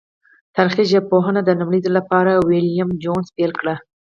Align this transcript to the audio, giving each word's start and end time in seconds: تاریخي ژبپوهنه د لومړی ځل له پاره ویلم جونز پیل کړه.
تاریخي 0.55 0.83
ژبپوهنه 0.91 1.39
د 1.43 1.49
لومړی 1.59 1.79
ځل 1.85 1.93
له 1.97 2.01
پاره 2.09 2.33
ویلم 2.47 2.89
جونز 3.03 3.27
پیل 3.35 3.51
کړه. 3.59 3.75